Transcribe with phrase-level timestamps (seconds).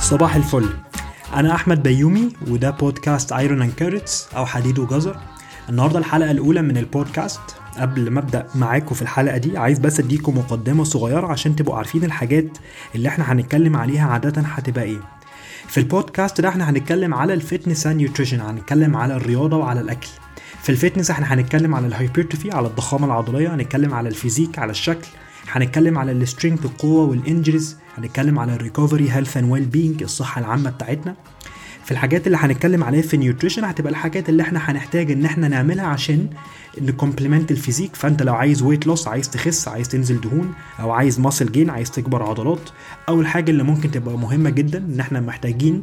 [0.00, 0.68] صباح الفل.
[1.34, 5.16] أنا أحمد بيومي وده بودكاست Iron and Carrots أو حديد وجزر.
[5.68, 7.40] النهارده الحلقة الأولى من البودكاست.
[7.78, 12.04] قبل ما أبدأ معاكم في الحلقة دي عايز بس أديكم مقدمة صغيرة عشان تبقوا عارفين
[12.04, 12.58] الحاجات
[12.94, 15.00] اللي إحنا هنتكلم عليها عادة هتبقى إيه.
[15.68, 20.08] في البودكاست ده إحنا هنتكلم على ال fitness and nutrition هنتكلم على الرياضة وعلى الأكل.
[20.64, 24.58] في ال fitness إحنا هنتكلم على ال hypertrophy على الضخامة العضلية هنتكلم على ال physique
[24.58, 25.06] على الشكل
[25.50, 30.40] هنتكلم على ال strength القوة وال injuries هنتكلم على ال recovery health and well-being الصحة
[30.40, 31.16] العامة بتاعتنا.
[31.84, 35.48] في الحاجات اللي هنتكلم عليها في ال nutrition هتبقى الحاجات اللي إحنا هنحتاج ان إحنا
[35.48, 36.28] نعملها عشان
[36.80, 40.90] ن complement ال physique فانت لو عايز weight loss عايز تخس عايز تنزل دهون أو
[40.90, 42.70] عايز muscle gain عايز تكبر عضلات
[43.08, 45.82] أو الحاجة اللي ممكن تبقى مهمة جدا إن إحنا محتاجين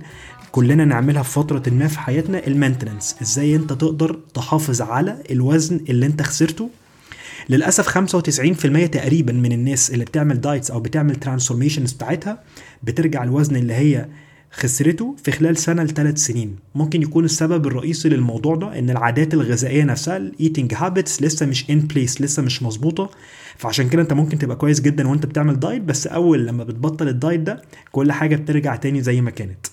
[0.52, 5.80] كلنا نعملها في فترة ما في حياتنا ال maintenance إزاي أنت تقدر تحافظ على الوزن
[5.90, 6.70] اللي أنت خسرته؟
[7.50, 12.44] للأسف 95% تقريبا من الناس اللي بتعمل diets أو بتعمل transformations بتاعتها
[12.84, 14.06] بترجع الوزن اللي هي
[14.52, 16.56] خسرته في خلال سنة لثلاث سنين.
[16.76, 21.70] ممكن يكون السبب الرئيسي للموضوع ده إن العادات الغذائية نفسها ال eating habits لسه مش
[21.70, 23.10] in place لسه مش مظبوطة.
[23.58, 27.14] فعشان كده أنت ممكن تبقى كويس جدا وأنت بتعمل diet بس أول لما بتبطل ال
[27.14, 29.68] diet ده كل حاجة بترجع تاني زي ما كانت.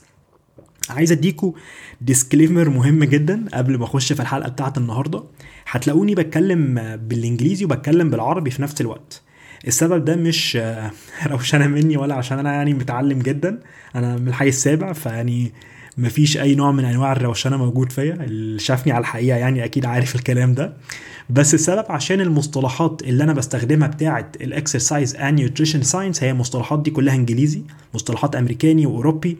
[0.90, 1.52] عايز اديكوا
[2.00, 5.24] disclaimer مهم جدا قبل ما أخش في الحلقة بتاعت النهارده.
[5.70, 9.22] هتلاقوني بتكلم بالإنجليزي وبتكلم بالعربي في نفس الوقت.
[9.66, 10.58] السبب ده مش
[11.26, 13.60] روشنة مني ولا عشان أنا يعني متعلم جدا.
[13.94, 15.52] أنا من الحي السابع فيعني
[15.98, 18.14] مفيش أي نوع من أنواع الروشنة موجود فيا.
[18.14, 20.72] اللي شافني على الحقيقة يعني أكيد عارف الكلام ده.
[21.30, 26.82] بس السبب عشان المصطلحات اللي أنا بستخدمها بتاعه ال exercise and nutrition science هي المصطلحات
[26.82, 27.62] دي كلها إنجليزي
[27.94, 29.38] مصطلحات أمريكاني وأوروبي.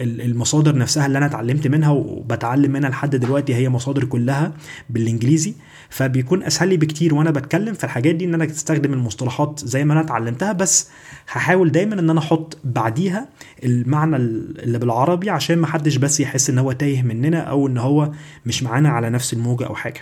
[0.00, 4.52] المصادر نفسها اللي أنا اتعلمت منها وبتعلم منها لحد دلوقتي هي مصادر كلها
[4.90, 5.54] بالإنجليزي.
[5.94, 9.92] فبيكون أسهل لي بكتير وأنا بتكلم في الحاجات دي إن أنا أستخدم المصطلحات زي ما
[9.92, 10.52] أنا اتعلمتها.
[10.52, 10.88] بس
[11.28, 13.28] هحاول دايما إن أنا أحط بعديها
[13.64, 18.12] المعنى اللي بالعربي عشان ما حدش بس يحس إن هو تايه مننا أو إن هو
[18.46, 20.00] مش معانا على نفس الموجة أو حاجة.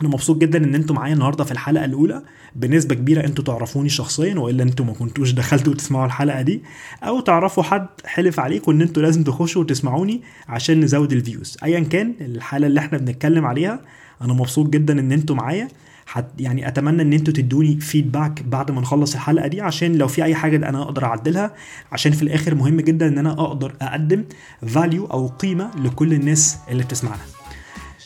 [0.00, 2.22] أنا مبسوط جدا إن أنتوا معايا النهارده في الحلقة الأولى.
[2.56, 6.62] بنسبة كبيرة أنتوا تعرفوني شخصيا وإلا أنتوا ما كنتوش دخلتوا تسمعوا الحلقة دي.
[7.02, 11.56] أو تعرفوا حد حلف عليكم إن أنتوا لازم تخشوا وتسمعوني عشان نزود ال views.
[11.64, 13.80] ايا كان الحاله اللي إحنا بنتكلم عليها
[14.22, 15.68] أنا مبسوط جدا إن أنتوا معايا.
[16.06, 20.24] حت يعني أتمنى إن أنتوا تدوني feedback بعد ما نخلص الحلقة دي عشان لو في
[20.24, 21.54] أي حاجة أنا أقدر أعدلها.
[21.92, 24.24] عشان في الآخر مهم جدا إن أنا أقدر أقدم
[24.66, 27.22] value أو قيمة لكل الناس اللي بتسمعنا.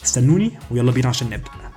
[0.04, 1.67] استنوني ويلا بينا عشان نبدأ.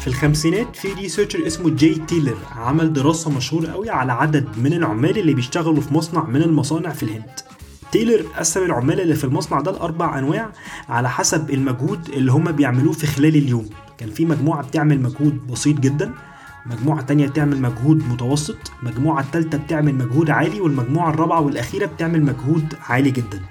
[0.00, 5.18] في الخمسينات في researcher اسمه جاي تايلر عمل دراسة مشهورة قوي على عدد من العمال
[5.18, 7.40] اللي بيشتغلوا في مصنع من المصانع في الهند.
[7.92, 10.52] تايلر قسم العمال اللي في المصنع ده لأربع أنواع
[10.88, 13.68] على حسب المجهود اللي هم بيعملوه في خلال اليوم.
[13.98, 16.12] كان في مجموعة بتعمل مجهود بسيط جدا
[16.66, 22.74] مجموعة تانية بتعمل مجهود متوسط مجموعة التالتة بتعمل مجهود عالي والمجموعة الرابعة والأخيرة بتعمل مجهود
[22.88, 23.42] عالي جدا.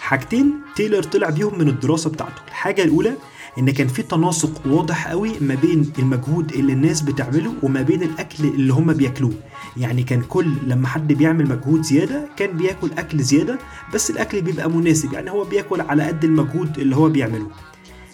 [0.00, 2.42] حاجتين تايلر طلع بيهم من الدراسة بتاعته.
[2.48, 3.14] الحاجة الأولى
[3.58, 8.44] إن كان في تناسق واضح قوي ما بين المجهود اللي الناس بتعمله وما بين الأكل
[8.44, 9.32] اللي هم بياكلوه.
[9.76, 13.58] يعني كان كل لما حد بيعمل مجهود زيادة كان بياكل أكل زيادة
[13.94, 15.12] بس الأكل بيبقى مناسب.
[15.12, 17.46] يعني هو بياكل على قد المجهود اللي هو بيعمله.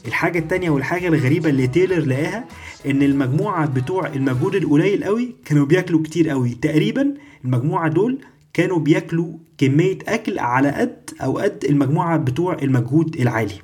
[0.06, 2.44] الحاجة التانية والحاجة الغريبة اللي تايلر لقاها
[2.86, 6.50] إن المجموعة بتوع المجهود القليل قوي كانوا بياكلوا كتير قوي.
[6.62, 7.14] تقريبا
[7.44, 8.18] المجموعة دول
[8.54, 13.54] كانوا بياكلوا كمية أكل على قد أو قد المجموعة بتوع المجهود العالي.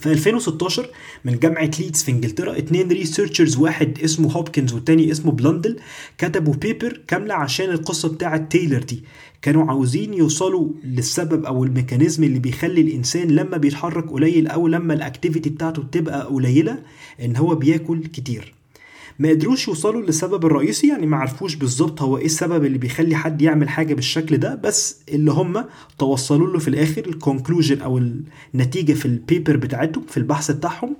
[0.00, 0.88] في 2016
[1.24, 5.76] من جامعة ليدز في إنجلترا اتنين researchers واحد اسمه هوبكنز والتاني اسمه بلندل
[6.18, 9.04] كتبوا paper كاملة عشان القصة بتاعة تايلر دي.
[9.42, 14.94] كانوا عاوزين يوصلوا للسبب أو ال mechanism اللي بيخلي الإنسان لما بيتحرك قليل أو لما
[14.94, 16.78] ال activity بتاعته بتبقى قليلة
[17.24, 18.54] إن هو بياكل كتير.
[19.20, 23.42] ما قدروش يوصلوا للسبب الرئيسي يعني ما عرفوش بالظبط هو إيه السبب اللي بيخلي حد
[23.42, 25.64] يعمل حاجة بالشكل ده بس اللي هم
[25.98, 28.00] توصلوا له في الآخر ال conclusion أو
[28.54, 30.96] النتيجة في ال paper بتاعتهم في البحث بتاعهم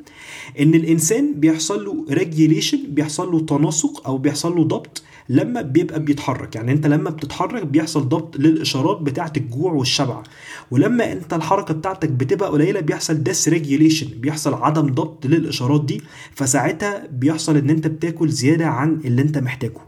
[0.60, 6.56] إن الإنسان بيحصل له regulation بيحصل له تناسق أو بيحصل له ضبط لما بيبقى بيتحرك.
[6.56, 10.22] يعني انت لما بتتحرك بيحصل ضبط للإشارات بتاعة الجوع والشبع.
[10.70, 16.02] ولما انت الحركة بتاعتك بتبقى قليلة بيحصل dysregulation بيحصل عدم ضبط للإشارات دي.
[16.34, 19.80] فساعتها بيحصل ان انت بتاكل زيادة عن اللي انت محتاجه.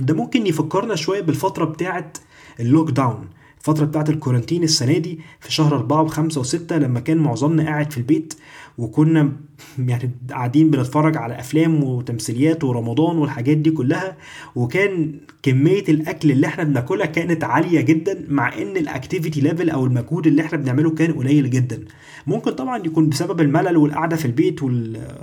[0.00, 2.12] ده ممكن يفكرنا شوية بالفترة بتاعة
[2.60, 3.28] ال lockdown
[3.68, 7.90] الفترة بتاعة ال quarantine السنة دي في شهر أربعة وخمسة وستة لما كان معظمنا قاعد
[7.92, 8.34] في البيت
[8.78, 9.32] وكنا
[9.78, 14.16] يعني قاعدين بنتفرج على أفلام وتمثيليات ورمضان والحاجات دي كلها
[14.56, 15.12] وكان
[15.42, 20.26] كمية الأكل اللي إحنا بناكلها كانت عالية جدا مع إن ال activity level أو المجهود
[20.26, 21.84] اللي إحنا بنعمله كان قليل جدا.
[22.26, 24.62] ممكن طبعا يكون بسبب الملل والقعدة في البيت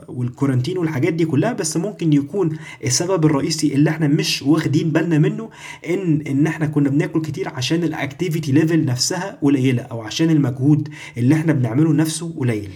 [0.07, 2.49] وال quarantine والحاجات دي كلها بس ممكن يكون
[2.83, 5.49] السبب الرئيسي اللي إحنا مش واخدين بالنا منه
[5.89, 10.89] ان إن إحنا كنا بناكل كتير عشان ال activity level نفسها قليلة أو عشان المجهود
[11.17, 12.69] اللي إحنا بنعمله نفسه قليل.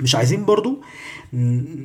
[0.00, 0.78] مش عايزين برضو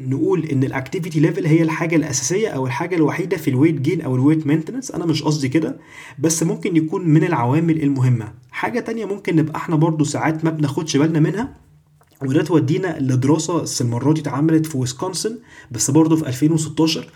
[0.07, 4.01] نقول إن ال activity level هي الحاجة الأساسية أو الحاجة الوحيدة في ال weight gain
[4.01, 5.77] أو ال weight maintenance أنا مش قصدي كده
[6.19, 8.33] بس ممكن يكون من العوامل المهمة.
[8.51, 11.53] حاجة تانية ممكن نبقى إحنا برضو ساعات ما بناخدش بالنا منها
[12.21, 15.37] وده تودينا لدراسة المره دي اتعملت في ويسكونسن
[15.71, 17.07] بس برضه في 2016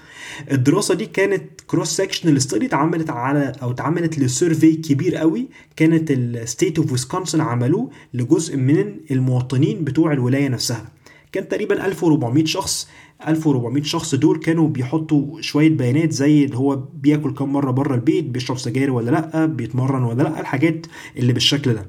[0.52, 6.23] الدراسة دي كانت cross-sectional study اتعملت على أو اتعملت ل survey كبير قوي كانت ال
[6.23, 10.92] State of Wisconsin عملوه لجزء من المواطنين بتوع الولاية نفسها.
[11.32, 12.90] كان تقريبا 1400 شخص
[13.28, 18.26] 1400 شخص دول كانوا بيحطوا شوية بيانات زي اللي هو بياكل كم مرة بره البيت
[18.26, 20.86] بيشرب سجاير ولا لأ بيتمرن ولا لأ الحاجات
[21.18, 21.86] اللي بالشكل ده.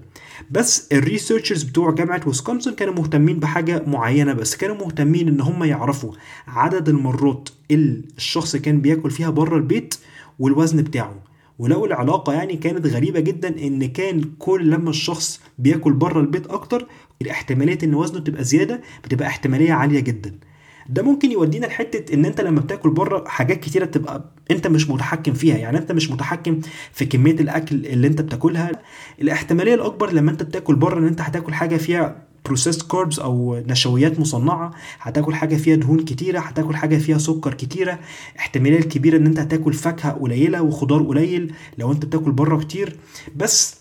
[0.50, 5.64] بس ال researchers بتوع جامعة ويسكونسن كانوا مهتمين بحاجة معينة بس كانوا مهتمين إن هم
[5.64, 6.12] يعرفوا
[6.48, 9.94] عدد المرات اللي الشخص كان بياكل فيها بره البيت
[10.38, 11.14] والوزن بتاعه.
[11.58, 16.86] ولو العلاقة يعني كانت غريبة جدا إن كان كل لما الشخص بياكل بره البيت أكتر
[17.22, 20.34] الاحتمالية إن وزنه تبقى زيادة بتبقى احتمالية عالية جدا.
[20.88, 25.32] ده ممكن يودينا لحتة إن أنت لما بتاكل بره حاجات كتيرة تبقى أنت مش متحكم
[25.32, 25.56] فيها.
[25.56, 26.60] يعني أنت مش متحكم
[26.92, 28.70] في كمية الأكل اللي أنت بتاكلها.
[29.20, 34.20] الاحتمالية الأكبر لما أنت بتاكل بره إن أنت هتاكل حاجة فيها processed carbs أو نشويات
[34.20, 37.98] مصنعة هتاكل حاجة فيها دهون كتيرة هتاكل حاجة فيها سكر كتيرة.
[38.38, 42.96] احتمالية الكبيرة إن أنت هتاكل فاكهة قليلة وخضار قليل لو أنت بتاكل بره كتير.
[43.36, 43.79] بس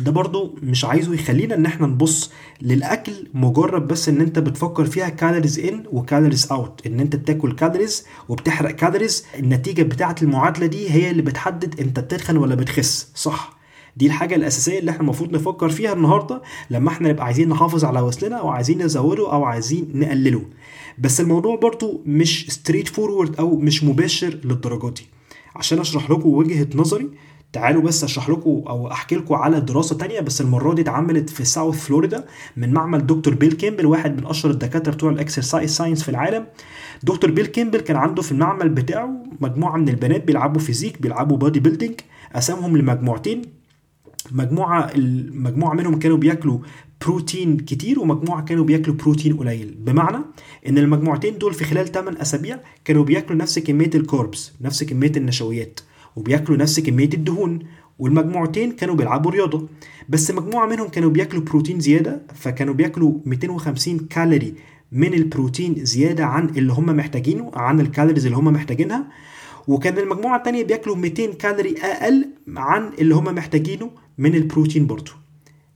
[0.00, 2.30] ده برضو مش عايزه يخلينا إن إحنا نبص
[2.62, 7.52] للأكل مجرد بس إن إنت بتفكر فيها calories in و calories out إن إنت بتاكل
[7.52, 13.08] calories وبتحرق calories النتيجة بتاعة المعادلة دي هي اللي بتحدد إنت بتتخن ولا بتخس.
[13.14, 13.54] صح.
[13.96, 18.00] دي الحاجة الأساسية اللي إحنا المفروض نفكر فيها النهاردة لما إحنا نبقى عايزين نحافظ على
[18.00, 20.42] وزننا أو عايزين نزوده أو عايزين نقلله.
[20.98, 25.06] بس الموضوع برضو مش straightforward أو مش مباشر للدرجة دي.
[25.56, 27.10] عشان أشرح لكم وجهة نظري
[27.54, 31.44] تعالوا بس اشرح لكم أو احكي لكم على دراسة تانية بس المرة دي اتعملت في
[31.44, 32.24] South Florida
[32.56, 36.46] من معمل دكتور بيل كيمبل واحد من أشهر الدكاترة بتوع ال exercise science في العالم.
[37.02, 42.00] دكتور بيل كيمبل كان عنده في المعمل بتاعه مجموعة من البنات بيلعبوا physique بيلعبوا bodybuilding
[42.34, 43.42] قسمهم لمجموعتين.
[44.32, 46.58] مجموعة المجموعه منهم كانوا بياكلوا
[47.04, 49.74] بروتين كتير ومجموعة كانوا بياكلوا بروتين قليل.
[49.78, 50.18] بمعنى
[50.68, 55.12] إن المجموعتين دول في خلال 8 أسابيع كانوا بياكلوا نفس كمية ال carbs نفس كمية
[55.16, 55.80] النشويات.
[56.16, 57.58] وبياكلوا نفس كمية الدهون.
[57.98, 59.68] والمجموعتين كانوا بيلعبوا رياضة.
[60.08, 64.54] بس مجموعة منهم كانوا بياكلوا بروتين زيادة فكانوا بياكلوا 250 كالوري
[64.92, 69.06] من البروتين زيادة عن اللي هم محتاجينه عن ال calories اللي هم محتاجينها.
[69.68, 75.12] وكان المجموعة الثانية بياكلوا 200 كالوري أقل عن اللي هم محتاجينه من البروتين برضه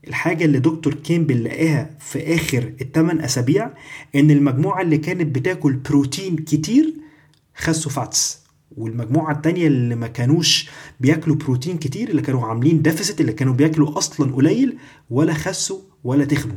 [0.08, 3.70] الحاجة اللي دكتور كيمبل لقاها في آخر الثمان أسابيع
[4.14, 6.94] إن المجموعة اللي كانت بتاكل بروتين كتير
[7.56, 8.40] خسوا fats
[8.78, 10.68] والمجموعة التانية اللي ما كانوش
[11.00, 14.76] بياكلوا بروتين كتير اللي كانوا عاملين deficit اللي كانوا بياكلوا أصلا قليل
[15.10, 16.56] ولا خسوا ولا تخنوا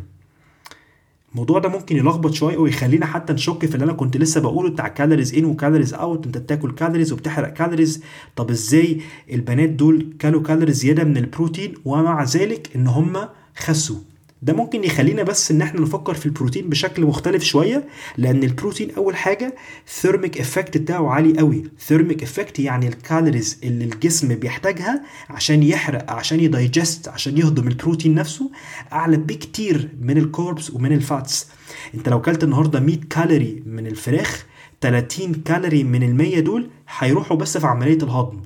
[1.31, 4.88] الموضوع ده ممكن يلخبط شوية ويخلينا حتى نشك في اللي أنا كنت لسه بقوله بتاع
[4.88, 8.04] calories in و calories out أنت بتاكل calories وبتحرق calories
[8.35, 9.01] طب إزاي
[9.31, 13.18] البنات دول كلوا calories زيادة من البروتين ومع ذلك إن هم
[13.57, 13.97] خسوا؟
[14.44, 19.16] ده ممكن يخلينا بس إن إحنا نفكر في البروتين بشكل مختلف شوية لأن البروتين أول
[19.16, 19.56] حاجة
[19.88, 21.64] thermic effect بتاعه عالي قوي.
[21.80, 27.68] thermic effect يعني ال calories اللي الجسم بيحتاجها عشان يحرق عشان ي digest عشان يهضم
[27.68, 28.52] البروتين نفسه
[28.94, 31.47] أعلى بكتير من ال carbs ومن ال fats
[31.95, 34.45] أنت لو كلت النهارده 100 كالوري من الفراخ
[34.81, 36.69] 30 كالوري من ال 100 دول
[37.00, 38.42] هيروحوا بس في عملية الهضم.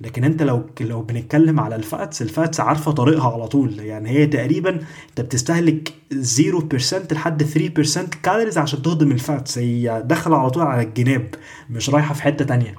[0.00, 3.78] لكن انت لو لو بنتكلم على ال fats ال fats عارفة طريقها على طول.
[3.80, 4.70] يعني هي تقريبا
[5.10, 9.58] انت بتستهلك 0% لحد 3% calories عشان تهضم ال fats.
[9.58, 11.34] هي داخلة على طول على الجناب
[11.70, 12.74] مش رايحة في حتة تانية.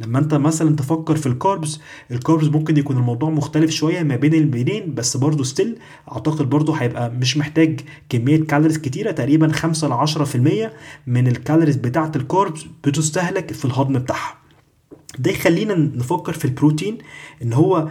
[0.00, 4.16] لما انت مثلا تفكر في ال carbs ال carbs ممكن يكون الموضوع مختلف شوية ما
[4.16, 5.78] بين البينين بس برضه still
[6.12, 9.10] أعتقد برضه هيبقى مش محتاج كمية calories كتيرة.
[9.10, 10.70] تقريبا 5 ل 10%
[11.06, 14.43] من ال calories بتاعة ال carbs بتستهلك في الهضم بتاعها.
[15.18, 16.98] ده يخلينا نفكر في البروتين
[17.42, 17.88] إن هو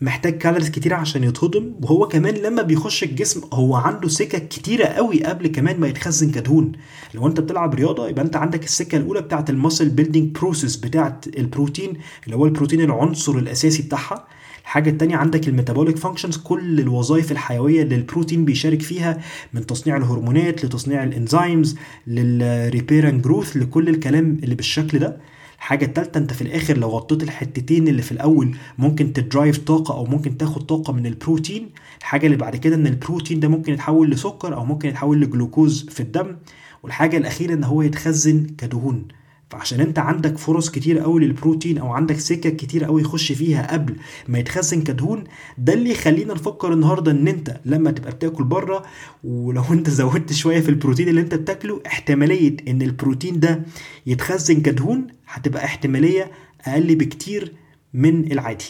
[0.00, 5.24] محتاج calories كتيرة عشان يتهضم وهو كمان لما بيخش الجسم هو عنده سكك كتيرة قوي
[5.24, 6.72] قبل كمان ما يتخزن كدهون.
[7.14, 11.26] لو أنت بتلعب رياضة يبقى أنت عندك السكة الأولى بتاعت ال muscle building process بتاعت
[11.38, 11.92] البروتين
[12.24, 14.26] اللي هو البروتين العنصر الأساسي بتاعها.
[14.62, 19.20] الحاجة التانية عندك ال metabolic functions كل الوظائف الحيوية اللي البروتين بيشارك فيها
[19.52, 25.16] من تصنيع الهرمونات لتصنيع ال enzymes لل repair and growth لكل الكلام اللي بالشكل ده.
[25.62, 29.94] الحاجة التالتة أنت في الآخر لو غطيت الحتتين اللي في الأول ممكن ت derive طاقة
[29.94, 31.70] أو ممكن تاخد طاقة من البروتين.
[32.00, 36.00] الحاجة اللي بعد كده إن البروتين ده ممكن يتحول لسكر أو ممكن يتحول لجلوكوز في
[36.00, 36.36] الدم.
[36.82, 39.08] والحاجة الأخيرة إن هو يتخزن كدهون.
[39.52, 43.96] فعشان انت عندك فرص كتير قوي للبروتين أو عندك سكك كتير قوي يخش فيها قبل
[44.28, 45.24] ما يتخزن كدهون
[45.58, 48.82] ده اللي يخلينا نفكر النهارده إن أنت لما تبقى بتاكل بره
[49.24, 53.62] ولو أنت زودت شوية في البروتين اللي أنت بتاكله احتمالية إن البروتين ده
[54.06, 56.30] يتخزن كدهون هتبقى احتمالية
[56.66, 57.52] أقل بكتير
[57.94, 58.64] من العادي.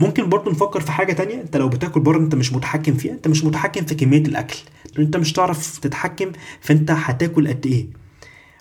[0.00, 3.28] ممكن برضه نفكر في حاجة تانية أنت لو بتاكل بره أنت مش متحكم فيها أنت
[3.28, 4.58] مش متحكم في كمية الأكل.
[4.98, 8.07] أنت مش تعرف تتحكم فأنت هتاكل قد إيه؟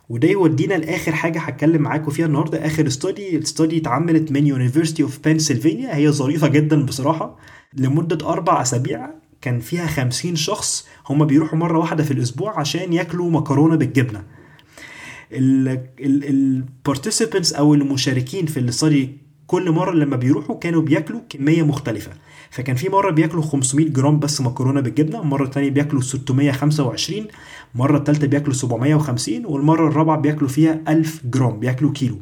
[0.10, 2.66] وده يودينا لآخر حاجة هتكلم معاكم فيها النهارده.
[2.66, 7.38] آخر study ال study اتعملت من University of Pennsylvania هي ظريفة جدا بصراحة.
[7.74, 9.10] لمدة أربع أسابيع
[9.42, 14.24] كان فيها خمسين شخص هم بيروحوا مرة واحدة في الأسبوع عشان ياكلوا مكرونة بالجبنة.
[16.02, 19.18] ال participants أو المشاركين في ال study
[19.48, 22.12] كل مرة لما بيروحوا كانوا بياكلوا كمية مختلفة.
[22.50, 27.28] فكان في مرة بياكلوا 500 جرام بس مكرونة بالجبنة المره الثانية بياكلوا 625
[27.76, 32.18] المره الثالثه بياكلوا 750 والمرة الرابعة بياكلوا فيها 1000 جرام بياكلوا كيلو.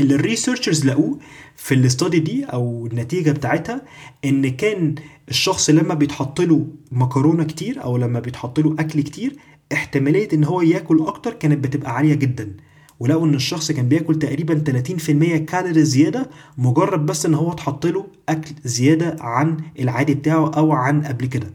[0.00, 1.18] اللي الريسيرشرز لقوه
[1.56, 3.82] في الاستادي دي أو النتيجة بتاعتها
[4.24, 4.94] إن كان
[5.28, 9.36] الشخص لما بيتحط له مكرونة كتير أو لما بيتحط له أكل كتير
[9.72, 12.52] احتمالية إن هو ياكل أكتر كانت بتبقى عالية جدا.
[13.00, 18.06] ولقوا إن الشخص كان بياكل تقريبا 30% كالوري زيادة مجرد بس إن هو اتحط له
[18.28, 21.46] أكل زيادة عن العادي بتاعه أو عن قبل كده.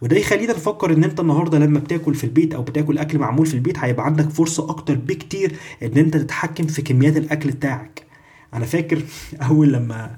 [0.00, 3.54] وده يخلينا نفكر إن أنت النهارده لما بتاكل في البيت أو بتاكل أكل معمول في
[3.54, 8.06] البيت هيبقى عندك فرصة أكتر بكتير إن أنت تتحكم في كميات الأكل بتاعك.
[8.54, 9.02] أنا فاكر
[9.50, 10.16] أول لما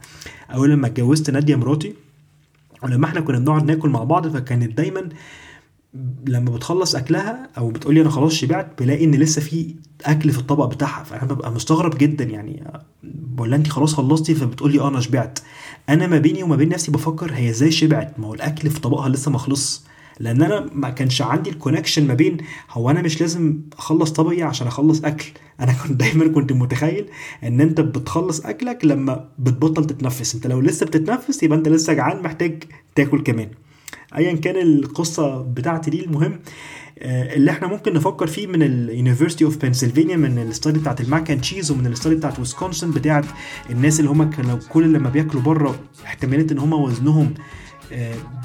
[0.55, 1.95] أول لما اتجوزت نادية مراتي
[2.83, 5.09] ولما إحنا كنا بنقعد ناكل مع بعض فكانت دايما
[6.27, 10.65] لما بتخلص أكلها أو بتقولي أنا خلاص شبعت بلاقي إن لسه في أكل في الطبق
[10.65, 11.05] بتاعها.
[11.05, 12.65] فأنا ببقى مستغرب جدا يعني.
[13.39, 15.39] ولا انت خلاص خلصتي؟ فبتقولي آه أنا شبعت.
[15.89, 19.09] أنا ما بيني وما بين نفسي بفكر هي إزاي شبعت؟ ما هو الأكل في طبقها
[19.09, 19.85] لسه ما خلص.
[20.21, 22.37] لأن أنا ما كانش عندي الكونكشن ما بين
[22.71, 25.27] هو أنا مش لازم أخلص طبقي عشان أخلص أكل.
[25.61, 27.07] أنا كنت دايما كنت متخيل
[27.45, 30.35] إن أنت بتخلص أكلك لما بتبطل تتنفس.
[30.35, 32.63] أنت لو لسه بتتنفس يبقى أنت لسه جعان محتاج
[32.95, 33.49] تاكل كمان.
[34.17, 36.41] ايا كان القصة بتاعتي دي المهم
[37.03, 41.08] اللي إحنا ممكن نفكر فيه من ال University of Pennsylvania من ال study بتاعت ال
[41.08, 43.25] mac and cheese ومن ال study بتاعت ويسكونسن بتاعت
[43.71, 45.75] الناس اللي هم كانوا كل لما بياكلوا بره
[46.05, 47.35] احتمالية إن هم وزنهم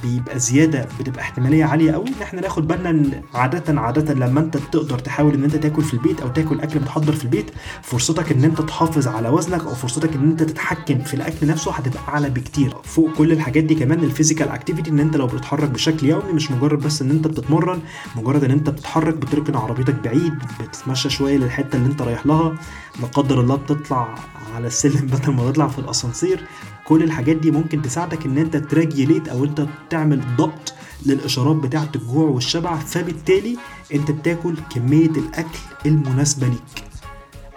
[0.04, 4.58] بيبقى زيادة بتبقى احتمالية عالية قوي إن إحنا ناخد بالنا إن عاده عاده لما أنت
[4.58, 8.44] تقدر تحاول إن أنت تاكل في البيت أو تاكل أكل متحضر في البيت فرصتك إن
[8.44, 12.74] أنت تحافظ على وزنك أو فرصتك إن أنت تتحكم في الأكل نفسه هتبقى أعلى بكتير.
[12.84, 16.52] فوق كل الحاجات دي كمان ال physical activity إن أنت لو بتتحرك بشكل يومي مش
[16.52, 17.80] مجرد بس إن أنت بتتمرن
[18.16, 22.56] مجرد إن أنت بتتحرك بتركن عربيتك بعيد بتتمشى شوية للحتة اللي أنت رايح لها
[23.02, 24.16] لا قدر الله بتطلع
[24.56, 26.46] على السلم بدل ما تطلع في الأسانسير.
[26.86, 30.74] كل الحاجات دي ممكن تساعدك إن أنت تراجيليت أو أنت تعمل ضبط
[31.06, 33.58] للإشارات بتاعة الجوع والشبع فبالتالي
[33.94, 36.84] أنت بتاكل كمية الأكل المناسبة ليك.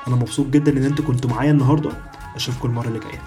[0.07, 1.91] أنا مبسوط جدا إن أنتوا كنتوا معايا النهارده.
[2.37, 3.23] أشوفكم المرة اللي جاية.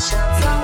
[0.00, 0.59] Just